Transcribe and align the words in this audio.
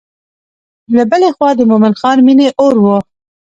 له 0.95 1.03
بلې 1.11 1.29
خوا 1.35 1.49
د 1.55 1.59
مومن 1.69 1.93
خان 1.99 2.17
مینې 2.25 2.47
اور 2.61 2.75
و. 2.83 2.85